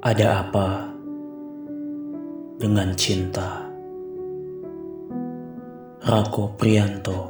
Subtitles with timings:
[0.00, 0.96] Ada apa
[2.56, 3.68] dengan cinta?
[6.00, 7.20] Rako Prianto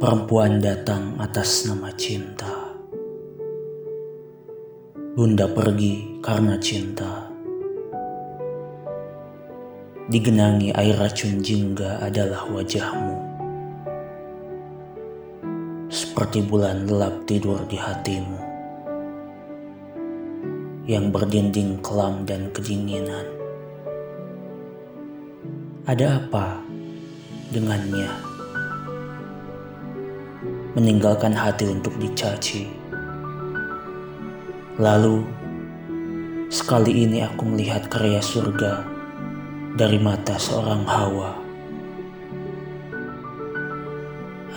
[0.00, 2.48] Perempuan datang atas nama cinta.
[5.12, 7.28] Bunda pergi karena cinta.
[10.08, 13.20] Digenangi air racun jingga adalah wajahmu.
[15.92, 18.51] Seperti bulan gelap tidur di hatimu
[20.82, 23.22] yang berdinding kelam dan kedinginan.
[25.86, 26.58] Ada apa
[27.54, 28.10] dengannya?
[30.74, 32.66] Meninggalkan hati untuk dicaci.
[34.80, 35.22] Lalu,
[36.50, 38.82] sekali ini aku melihat karya surga
[39.78, 41.32] dari mata seorang Hawa.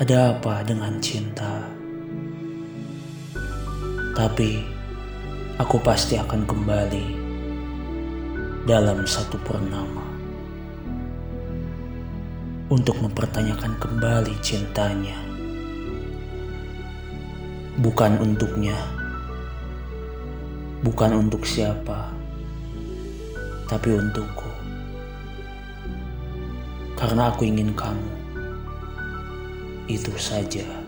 [0.02, 1.70] Ada apa dengan cinta?
[4.16, 4.75] Tapi
[5.55, 7.07] aku pasti akan kembali
[8.68, 10.04] dalam satu purnama
[12.68, 15.15] untuk mempertanyakan kembali cintanya.
[17.80, 18.76] Bukan untuknya,
[20.84, 22.12] bukan untuk siapa,
[23.71, 24.52] tapi untukku.
[26.99, 28.12] Karena aku ingin kamu.
[29.87, 30.85] Itu saja.